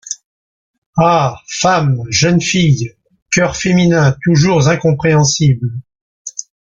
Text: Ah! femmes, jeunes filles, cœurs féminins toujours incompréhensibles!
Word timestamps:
Ah! 0.97 1.39
femmes, 1.47 2.01
jeunes 2.09 2.41
filles, 2.41 2.95
cœurs 3.31 3.55
féminins 3.55 4.17
toujours 4.23 4.67
incompréhensibles! 4.67 5.73